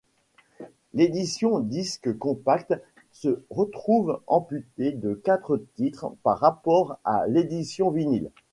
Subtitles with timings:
[0.95, 2.73] L'édition disque compact
[3.11, 8.31] se retrouve amputé de quatre titres par rapport à l'édition vinyle.